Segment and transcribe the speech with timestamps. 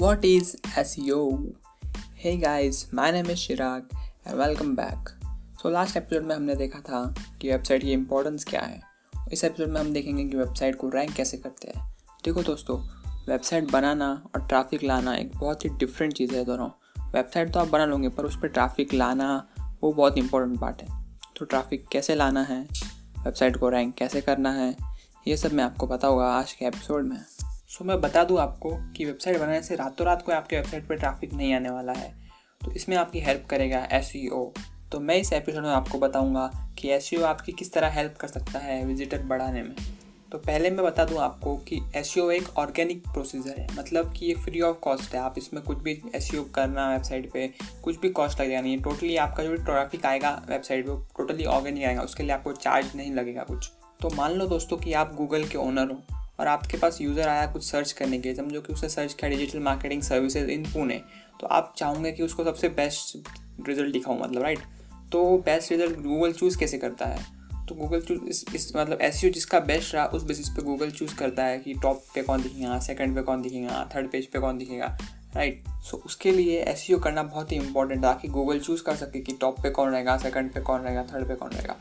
[0.00, 1.54] What is SEO?
[2.18, 3.82] Hey guys, my name is Chirag
[4.26, 5.08] and welcome back.
[5.62, 8.80] So last episode में हमने देखा था कि वेबसाइट की इम्पोर्टेंस क्या है।
[9.32, 12.78] इस एपिसोड में हम देखेंगे कि वेबसाइट को रैंक कैसे करते हैं। देखो दोस्तों
[13.28, 16.68] वेबसाइट बनाना और ट्रैफ़िक लाना एक बहुत ही डिफरेंट चीज़ है दोनों।
[17.14, 19.48] वेबसाइट तो आप बना लोगे पर उस पर ट्रैफ़िक लाना
[19.82, 21.04] वो बहुत इंपॉर्टेंट पार्ट है।
[21.36, 22.68] तो ट्रैफ़िक कैसे लाना है
[23.24, 24.76] वेबसाइट को रैंक कैसे करना है
[25.28, 27.24] ये सब मैं आपको पता होगा आज के एपिसोड में।
[27.72, 30.96] सो मैं बता दूँ आपको कि वेबसाइट बनाने से रातों रात कोई आपके वेबसाइट पर
[30.96, 32.10] ट्रैफ़िक नहीं आने वाला है।
[32.60, 34.52] तो इसमें आपकी हेल्प करेगा एस e
[34.92, 38.28] तो मैं इस एपिसोड में आपको बताऊँगा कि एस e आपकी किस तरह हेल्प कर
[38.28, 39.74] सकता है विजिटर बढ़ाने में।
[40.32, 44.26] तो पहले मैं बता दूँ आपको कि एस e एक ऑर्गेनिक प्रोसीजर है। मतलब कि
[44.26, 47.50] ये फ्री ऑफ़ कॉस्ट है। आप इसमें कुछ भी एसईओ करना वेबसाइट पे,
[47.84, 51.84] कुछ भी कॉस्ट लगेगा नहीं टोटली आपका जो भी ट्रैफ़िक आएगा वेबसाइट पे टोटली ऑर्गेनिक
[51.84, 55.44] आएगा। उसके लिए आपको चार्ज नहीं लगेगा कुछ। तो मान लो दोस्तों कि आप गूगल
[55.44, 56.02] के ओनर हो।
[56.40, 59.30] और आपके पास यूज़र आया कुछ सर्च करने के लिए समझो कि उसने सर्च किया
[59.30, 61.02] digital marketing services in Pune
[61.40, 63.28] तो आप चाहोगे कि उसको सबसे बेस्ट
[63.68, 64.58] रिज़ल्ट दिखाऊँ मतलब राइट
[65.12, 67.42] तो बेस्ट रिज़ल्ट गूगल चूज़ कैसे करता है?
[67.68, 71.14] तो गूगल चूज़ इस, इस मतलब एस जिसका बेस्ट रहा उस बेसिस पे गूगल चूज़
[71.14, 74.58] करता है कि टॉप पे कौन दिखेगा सेकंड पे कौन दिखेगा थर्ड पेज पे कौन
[74.58, 74.98] दिखेगा
[75.36, 78.96] राइट सो so, उसके लिए एस करना बहुत ही इंपॉर्टेंट है ताकि गूगल चूज़ कर
[78.96, 81.76] सके कि टॉप पे कौन रहेगा सेकंड पे कौन रहेगा थर्ड पे कौन रहेगा।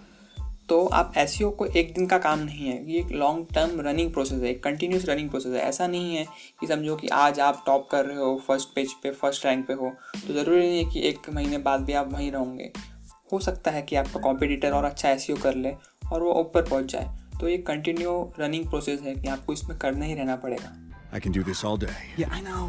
[0.72, 3.80] तो आप एस e को एक दिन का काम नहीं है। ये एक लॉन्ग टर्म
[3.82, 6.26] रनिंग प्रोसेस है एक कंटिन्यूस रनिंग प्रोसेस है। ऐसा नहीं है
[6.60, 9.74] कि समझो कि आज आप टॉप कर रहे हो फ़र्स्ट पेज पे फ़र्स्ट रैंक पे
[9.74, 12.72] हो। तो ज़रूरी नहीं है कि एक महीने बाद भी आप वहीं रहोगे।
[13.34, 15.74] हो सकता है कि आपका कॉम्पिटिटर और अच्छा एस e कर ले
[16.12, 20.06] और वो ऊपर पहुँच जाए। तो ये कंटिन्यू रनिंग प्रोसेस है कि आपको इसमें करना
[20.06, 20.74] ही रहना पड़ेगा।
[21.14, 21.94] I can do this all day.
[22.18, 22.66] Yeah, I know.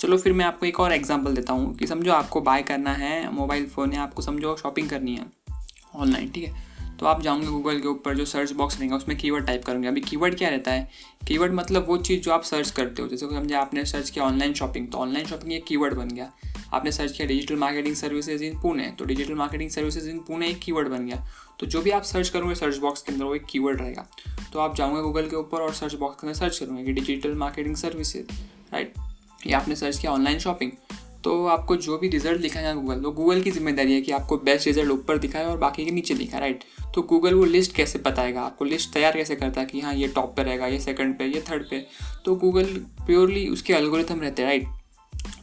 [0.00, 3.32] चलो फिर मैं आपको एक और एग्जांपल देता हूँ कि समझो आपको बाय करना है
[3.34, 5.30] मोबाइल फ़ोन या आपको समझो शॉपिंग करनी है
[5.94, 6.70] ऑनलाइन ठीक है?
[7.02, 10.00] तो आप जाओगे गूगल के ऊपर जो सर्च बॉक्स रहेगा, उसमें कीवर्ड टाइप करोगे। अभी
[10.00, 10.90] कीवर्ड क्या रहता है?
[11.28, 14.52] कीवर्ड मतलब वो चीज़ जो आप सर्च करते हो, जैसे समझे आपने सर्च किया ऑनलाइन
[14.54, 16.30] शॉपिंग तो ऑनलाइन शॉपिंग एक कीवर्ड बन गया।
[16.72, 20.58] आपने सर्च किया digital marketing services in Pune तो digital marketing services in Pune एक
[20.58, 21.26] कीवर्ड बन गया।
[21.60, 24.06] तो जो भी आप सर्च करोगे सर्च बॉक्स के अंदर, वो एक कीवर्ड रहेगा।
[24.52, 27.34] तो आप जाओगे गूगल के ऊपर और सर्च बॉक्स के अंदर सर्च करोगे कि डिजिटल
[27.34, 28.32] मार्केटिंग सर्विसेज़
[28.72, 28.94] राइट
[29.46, 30.70] या आपने सर्च किया ऑनलाइन शॉपिंग
[31.24, 34.66] तो आपको जो भी रिज़ल्ट दिखाएगा गूगल तो गूगल की ज़िम्मेदारी है कि आपको बेस्ट
[34.66, 38.42] रिज़ल्ट ऊपर दिखाए और बाकी के नीचे दिखाए राइट तो गूगल वो लिस्ट कैसे बताएगा?
[38.42, 41.26] आपको लिस्ट तैयार कैसे करता है कि हाँ ये टॉप पे रहेगा ये सेकंड पे
[41.26, 41.86] ये थर्ड पे?
[42.24, 42.64] तो गूगल
[43.06, 44.66] प्योरली उसके अलगोरिथम रहते हैं राइट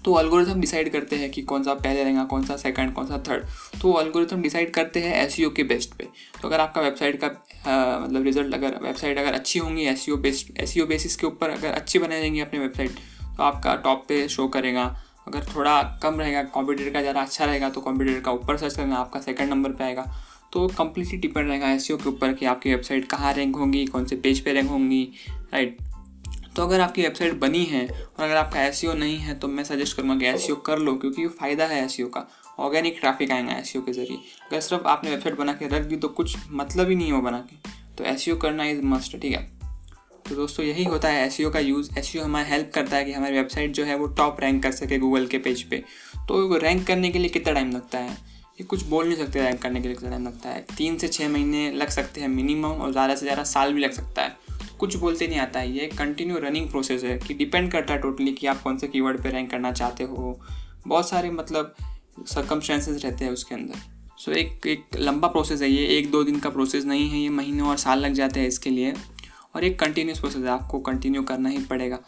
[0.06, 3.18] तो अलगोरिथम डिसाइड करते हैं कि कौन सा पहले रहेगा कौन सा सेकंड कौन सा
[3.28, 3.46] थर्ड
[3.82, 6.08] तो अलगोरिथम डिसाइड करते हैं एस के बेस्ट पे।
[6.42, 10.16] तो अगर आपका वेबसाइट का आ, मतलब रिज़ल्ट अगर वेबसाइट अगर अच्छी होंगी S C
[10.18, 12.92] best S basis के ऊपर अगर अच्छी बनाई जाएँगी अपनी वेबसाइट
[13.38, 14.86] तो आपका टॉप पे शो करेगा।
[15.30, 18.96] अगर थोड़ा कम रहेगा कंप्यूटर का ज़्यादा अच्छा रहेगा तो कंप्यूटर का ऊपर सर्च करना
[18.98, 20.12] आपका सेकंड नंबर पे आएगा।
[20.54, 24.16] तो कम्प्लीटली डिपेंड रहेगा एस के ऊपर कि आपकी वेबसाइट कहाँ रैंक होंगी, कौन से
[24.18, 25.04] पेज पे रैंक होंगी
[25.54, 25.78] राइट
[26.56, 29.98] तो अगर आपकी वेबसाइट बनी है और अगर आपका एस नहीं है तो मैं सजेस्ट
[29.98, 32.28] करूँगा कि एस कर लो, क्योंकि फ़ायदा है एस का।
[32.60, 34.18] ऑर्गेनिक ट्रैफ़िक आएगा एस के ज़रिए।
[34.48, 37.40] अगर सिर्फ़ आपने वेबसाइट बना के रख दी तो कुछ मतलब ही नहीं हो बना
[37.42, 37.56] के।
[37.98, 39.48] तो एस करना इज़ मस्ट ठीक है?
[40.30, 43.36] तो दोस्तों यही होता है एस का यूज़ एस हमारा हेल्प करता है कि हमारी
[43.36, 45.78] वेबसाइट जो है वो टॉप रैंक कर सके गूगल के पेज पे।
[46.28, 48.12] तो रैंक करने के लिए कितना टाइम लगता है?
[48.60, 51.08] ये कुछ बोल नहीं सकते रैंक करने के लिए कितना टाइम लगता है। तीन से
[51.08, 54.36] छः महीने लग सकते हैं मिनिमम और ज़्यादा से ज़्यादा साल भी लग सकता है।
[54.80, 58.32] कुछ बोलते नहीं आता। है ये कंटिन्यू रनिंग प्रोसेस है कि डिपेंड करता है टोटली
[58.32, 60.40] कि आप कौन से कीवर्ड पे रैंक करना चाहते हो।
[60.88, 61.76] बहुत सारे मतलब
[62.28, 63.76] सर्कमस्टेंसेज रहते हैं उसके अंदर।
[64.18, 67.20] सो so, एक एक लंबा प्रोसेस है ये। एक दो दिन का प्रोसेस नहीं है
[67.20, 68.94] ये। महीनों और साल लग जाते हैं इसके लिए।
[69.56, 72.00] और एक कंटिन्यूस प्रोसेस है, आपको कंटिन्यू करना ही पड़ेगा।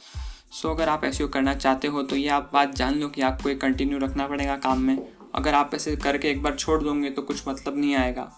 [0.51, 3.49] सो अगर आप ऐसे करना चाहते हो तो ये आप बात जान लो कि आपको
[3.49, 4.97] एक कंटिन्यू रखना पड़ेगा काम में।
[5.35, 8.31] अगर आप ऐसे करके एक बार छोड़ दोगे तो कुछ मतलब नहीं आएगा।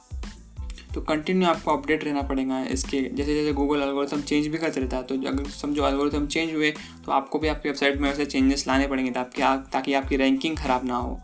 [0.93, 4.97] तो कंटिन्यू आपको अपडेट रहना पड़ेगा इसके। जैसे जैसे गूगल अलगोरिथम चेंज भी करते रहता
[4.97, 6.71] है तो अगर समझो अलगोरिथम चेंज हुए
[7.05, 10.85] तो आपको भी आपकी वेबसाइट में वैसे चेंजेस लाने पड़ेंगे ताकि ताकि आपकी रैंकिंग ख़राब
[10.85, 11.19] ना हो।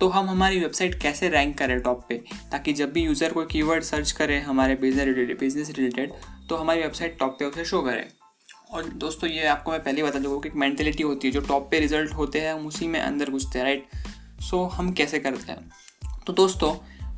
[0.00, 2.22] तो हम हमारी वेबसाइट कैसे रैंक करें टॉप पे?
[2.52, 6.12] ताकि जब भी यूज़र कोई कीवर्ड सर्च करे, हमारे बिज़नेस रिलेटेड बिज़नेस रिलेटेड
[6.48, 8.06] तो हमारी वेबसाइट टॉप पे उसे शो करें।
[8.70, 11.68] और दोस्तों, ये आपको मैं पहले बता दूँगा कि एक मैंटेलिटी होती है, जो टॉप
[11.70, 13.86] पे रिज़ल्ट होते हैं, हम उसी में अंदर घुसते हैं राइट
[14.40, 15.70] सो हम कैसे करते हैं?
[16.26, 16.74] तो दोस्तों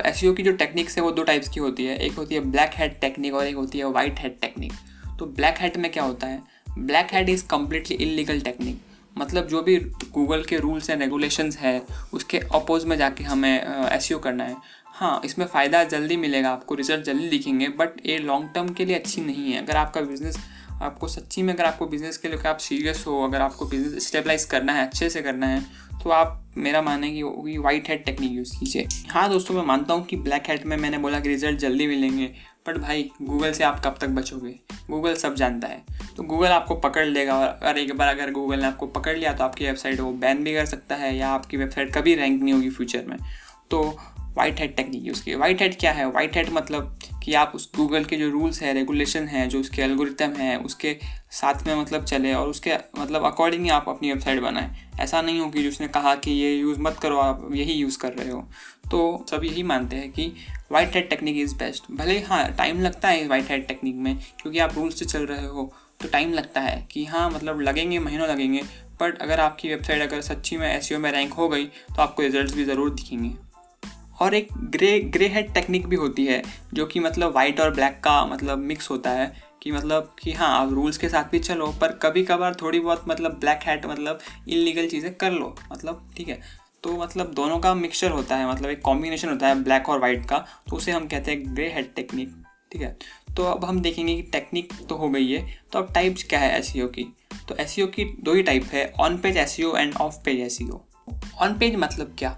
[0.07, 2.71] एस की जो टेक्निक्स है, वो दो टाइप्स की होती है। एक होती है ब्लैक
[2.75, 4.73] हेड टेक्निक और एक होती है वाइट हेड टेक्निक
[5.19, 6.43] तो ब्लैक हेड में क्या होता है?
[6.79, 8.81] Black head is completely illegal technique
[9.19, 9.77] मतलब जो भी
[10.13, 11.83] गूगल के रूल्स एंड रेगुलेशंस है,
[12.13, 13.55] उसके अपोज में जाके हमें
[13.89, 14.57] एस करना है।
[14.99, 18.95] हाँ इसमें फ़ायदा जल्दी मिलेगा, आपको रिज़ल्ट जल्दी दिखेंगे बट ये लॉन्ग टर्म के लिए
[18.97, 20.39] अच्छी नहीं है। अगर आपका बिज़नेस
[20.83, 24.45] आपको सच्ची में अगर आपको बिज़नेस के लिए, आप सीरियस हो, अगर आपको बिज़नेस स्टेबलाइज
[24.45, 25.62] करना है, अच्छे से करना है
[26.03, 30.05] तो आप, मेरा माने कि वाइट हेड टेक्निक यूज़ कीजिए। हाँ दोस्तों, मैं मानता हूँ
[30.06, 32.31] कि ब्लैक हेड में मैंने बोला कि रिज़ल्ट जल्दी मिलेंगे
[32.69, 34.55] बट भाई गूगल से आप कब तक बचोगे?
[34.91, 35.83] गूगल सब जानता है।
[36.17, 39.33] तो गूगल आपको पकड़ लेगा, और अगर एक बार अगर गूगल ने आपको पकड़ लिया
[39.33, 42.55] तो आपकी वेबसाइट वो बैन भी कर सकता है, या आपकी वेबसाइट कभी रैंक नहीं
[42.55, 43.19] होगी फ्यूचर में।
[43.71, 43.99] तो
[44.37, 46.07] वाइट हेड टेक्निक यूज़ की वाइट हेड क्या है?
[46.07, 49.83] वाइट हेड मतलब कि आप उस गूगल के जो रूल्स है रेगुलेशन है, जो उसके
[49.83, 50.97] एल्गोरिथम है, उसके
[51.33, 54.71] साथ में मतलब चले और उसके मतलब अकॉर्डिंग ही आप अपनी वेबसाइट बनाएँ।
[55.01, 58.13] ऐसा नहीं हो कि जिसने कहा कि ये यूज़ मत करो, आप यही यूज़ कर
[58.13, 58.41] रहे हो।
[58.91, 60.33] तो सब यही मानते हैं कि
[60.73, 64.59] white hat technique is best भले हाँ टाइम लगता है वाइट हेड टेक्निक में, क्योंकि
[64.59, 68.29] आप रूल्स से चल रहे हो तो टाइम लगता है कि हाँ मतलब लगेंगे, महीनों
[68.29, 68.63] लगेंगे
[69.01, 72.55] बट अगर आपकी वेबसाइट अगर सच्ची में एस में रैंक हो गई तो आपको रिज़ल्ट
[72.55, 73.31] भी ज़रूर दिखेंगे।
[74.20, 76.43] और एक ग्रे ग्रे हेड टेक्निक भी होती है,
[76.75, 79.32] जो कि मतलब वाइट और ब्लैक का मतलब मिक्स होता है,
[79.62, 83.05] कि मतलब कि हाँ आप रूल्स के साथ भी चलो, पर कभी कभार थोड़ी बहुत
[83.09, 84.19] मतलब ब्लैक हैट मतलब
[84.49, 86.41] इलीगल चीज़ें कर लो मतलब ठीक है।
[86.85, 90.25] तो मतलब दोनों का मिक्सचर होता है मतलब एक कॉम्बिनेशन होता है ब्लैक और वाइट
[90.26, 90.38] का
[90.70, 92.35] तो उसे हम कहते हैं ग्रे हेड टेक्निक
[92.73, 92.97] ठीक है।
[93.37, 96.59] तो अब हम देखेंगे कि टेक्निक तो हो गई है तो अब टाइप्स क्या है
[96.59, 97.12] एस की?
[97.49, 100.59] तो एस की दो ही टाइप है on page S and off page S
[101.41, 102.37] on page मतलब क्या?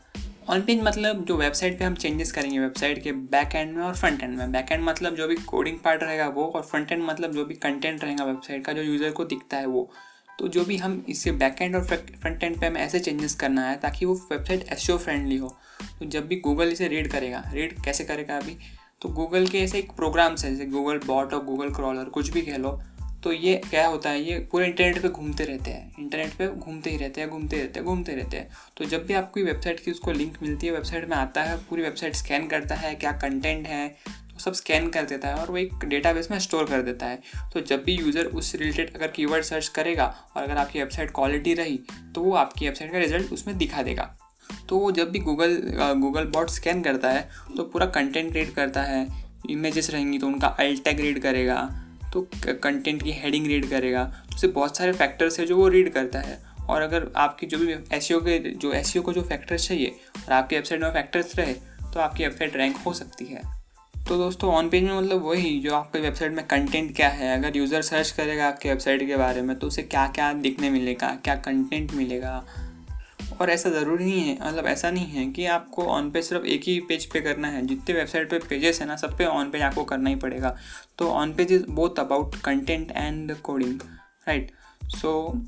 [0.48, 3.94] ऑन पेज मतलब जो वेबसाइट पे हम चेंजेस करेंगे वेबसाइट के बैक एंड में और
[3.94, 7.02] फ्रंट एंड में। बैक एंड मतलब जो भी कोडिंग पार्ट रहेगा वो और फ्रंट एंड
[7.04, 9.90] मतलब जो भी कंटेंट रहेगा वेबसाइट का, जो यूज़र को दिखता है वो।
[10.38, 13.68] तो जो भी हम इससे बैक एंड और फ्रंट एंड पे हमें ऐसे चेंजेस करना
[13.68, 15.56] है ताकि वो वेबसाइट एस फ्रेंडली हो।
[15.98, 18.56] तो जब भी गूगल इसे रीड करेगा रीड कैसे करेगा अभी?
[19.02, 22.42] तो गूगल के ऐसे एक प्रोग्राम्स हैं, जैसे गूगल बॉट और गूगल क्रॉलर कुछ भी
[22.42, 22.80] कह लो।
[23.22, 26.90] तो ये क्या होता है, ये पूरे इंटरनेट पे घूमते रहते हैं। इंटरनेट पे घूमते
[26.90, 29.90] ही रहते हैं, घूमते रहते हैं, घूमते रहते हैं। तो जब भी आपको वेबसाइट की
[29.90, 33.66] उसको लिंक मिलती है वेबसाइट में आता है, पूरी वेबसाइट स्कैन करता है, क्या कंटेंट
[33.68, 37.06] है तो सब स्कैन कर देता है और वो एक डेटाबेस में स्टोर कर देता
[37.06, 37.18] है।
[37.52, 40.06] तो जब भी यूज़र उस रिलेटेड अगर कीवर्ड सर्च करेगा
[40.36, 41.78] और अगर आपकी वेबसाइट क्वालिटी रही
[42.14, 44.10] तो वो आपकी वेबसाइट का रिज़ल्ट उसमें दिखा देगा।
[44.68, 45.60] तो वो जब भी गूगल
[45.98, 49.06] गूगल बॉट स्कैन करता है तो पूरा कंटेंट रीड करता है
[49.50, 51.60] इमेजेस रहेंगी तो उनका अल्टैग रीड करेगा
[52.12, 55.92] तो कंटेंट की हेडिंग रीड करेगा। तो उससे बहुत सारे फैक्टर्स है जो वो रीड
[55.92, 59.94] करता है। और अगर आपकी जो भी एस के, जो एस को जो फैक्टर्स चाहिए,
[60.18, 61.52] और आपकी वेबसाइट में फैक्टर्स रहे
[61.84, 63.42] तो आपकी वेबसाइट रैंक हो सकती है।
[64.08, 67.56] तो दोस्तों ऑन पेज में मतलब वही जो आपके वेबसाइट में कंटेंट क्या है। अगर
[67.56, 71.34] यूज़र सर्च करेगा आपके वेबसाइट के बारे में तो उसे क्या क्या दिखने मिलेगा, क्या
[71.38, 72.44] कंटेंट मिलेगा।
[73.32, 76.62] और ऐसा ज़रूरी नहीं है मतलब ऐसा नहीं है कि आपको ऑन पेज सिर्फ़ एक
[76.64, 79.62] ही पेज पे करना है। जितने वेबसाइट पे पेजेस है ना, सब पे ऑन पेज
[79.62, 80.54] आपको करना ही पड़ेगा।
[80.98, 83.80] तो on page is both about content and coding
[84.28, 84.50] right
[84.96, 85.40] so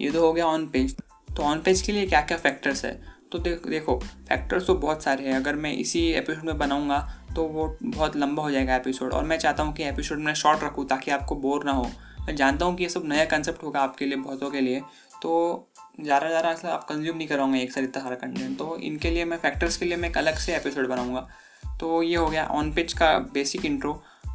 [0.00, 0.96] ये तो हो गया ऑन पेज
[1.36, 3.00] तो ऑन पेज के लिए क्या क्या फैक्टर्स है?
[3.32, 6.98] तो देख, देखो फैक्टर्स तो बहुत सारे हैं। अगर मैं इसी एपिसोड में बनाऊँगा
[7.36, 10.62] तो वो बहुत लंबा हो जाएगा एपिसोड और मैं चाहता हूँ कि एपिसोड में शॉर्ट
[10.64, 11.90] रखूँ, ताकि आपको बोर ना हो।
[12.26, 14.80] मैं जानता हूँ कि ये सब नया कंसेप्ट होगा आपके लिए, बहुतों के लिए।
[15.22, 15.68] तो
[15.98, 19.24] ज़्यादा ज़्यादा ऐसा आप कंज्यूम नहीं करोगे एक साथ इतना सारा कंटेंट तो इनके लिए
[19.24, 21.26] मैं फैक्टर्स के लिए मैं एक अलग से एपिसोड बनाऊँगा।
[21.80, 23.92] तो ये हो गया ऑन पेज का बेसिक इंट्रो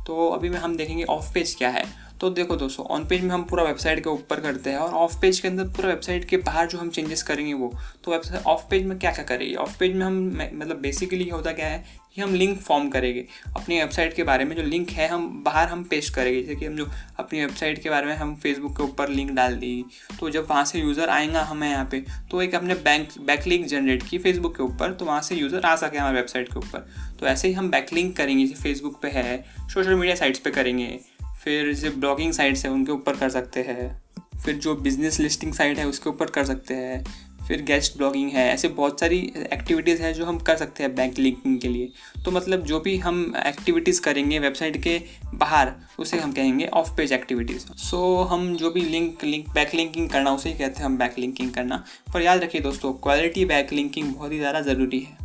[0.08, 1.84] तो अभी में हम देखेंगे ऑफ़ पेज क्या है।
[2.21, 5.19] तो देखो दोस्तों ऑन पेज में हम पूरा वेबसाइट के ऊपर करते हैं और ऑफ़
[5.21, 7.73] पेज के अंदर पूरा वेबसाइट के बाहर जो हम चेंजेस करेंगे वो
[8.03, 9.56] तो वेबसाइट ऑफ़ पेज में क्या क्या करेंगे?
[9.56, 10.19] ऑफ़ पेज में हम
[10.53, 11.83] मतलब बेसिकली ये होता क्या है
[12.15, 13.25] कि हम लिंक फॉर्म करेंगे।
[13.57, 16.65] अपनी वेबसाइट के बारे में जो लिंक है, हम बाहर हम पेस्ट करेंगे। जैसे कि
[16.65, 16.89] हम जो
[17.19, 19.85] अपनी वेबसाइट के बारे में हम फेसबुक के ऊपर लिंक डाल दी
[20.19, 23.65] तो जब वहाँ से यूज़र आएगा हमें यहाँ पे तो एक अपने बैंक बैक लिंक
[23.68, 26.88] जनरेट की फेसबुक के ऊपर तो वहाँ से यूज़र आ सके हमारे वेबसाइट के ऊपर।
[27.19, 30.51] तो ऐसे ही हम बैक लिंक करेंगे, जैसे फेसबुक पे है सोशल मीडिया साइट्स पे
[30.51, 31.00] करेंगे।
[31.44, 34.02] फिर जैसे ब्लॉगिंग साइट्स है, उनके ऊपर कर सकते हैं।
[34.45, 37.04] फिर जो बिज़नेस लिस्टिंग साइट है, उसके ऊपर कर सकते हैं।
[37.48, 39.18] फिर गेस्ट ब्लॉगिंग है, ऐसे बहुत सारी
[39.54, 41.90] एक्टिविटीज़ है जो हम कर सकते हैं बैंक लिंकिंग के लिए।
[42.26, 44.98] तो मतलब जो भी हम एक्टिविटीज़ करेंगे वेबसाइट के
[45.33, 50.10] बाहर, उसे हम कहेंगे ऑफ़ पेज एक्टिविटीज़ सो हम जो भी लिंक लिंक बैक लिंकिंग
[50.10, 51.83] करना, उसे ही कहते हैं हम बैक लिंकिंग करना।
[52.14, 55.18] पर याद रखिए दोस्तों क्वालिटी बैक लिंकिंग बहुत ही ज़्यादा ज़रूरी है।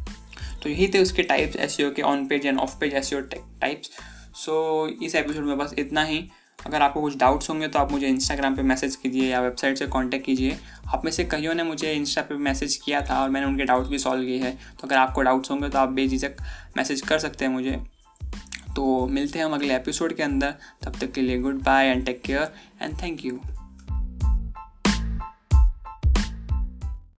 [0.63, 3.91] तो यही थे उसके टाइप्स एस के on page and off page S types
[4.37, 6.19] so so, इस एपिसोड में बस इतना ही।
[6.67, 9.87] अगर आपको कुछ डाउट्स होंगे तो आप मुझे इंस्टाग्राम पे मैसेज कीजिए या वेबसाइट से
[9.87, 10.59] कांटेक्ट कीजिए।
[10.95, 13.89] आप में से कईयों ने मुझे इंस्टा पे मैसेज किया था और मैंने उनके डाउट्स
[13.89, 16.37] भी सॉल्व किए हैं। तो अगर आपको डाउट्स होंगे तो आप बेझिझक
[16.77, 17.81] मैसेज कर सकते हैं मुझे।
[18.77, 22.07] तो मिलते हैं हम अगले एपिसोड के अंदर। तब तक के लिए good bye and
[22.07, 22.53] take care
[22.83, 23.41] and thank you